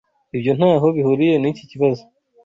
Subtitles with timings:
[0.35, 2.03] Ibyo ntaho bihuriye n'iki kibazo.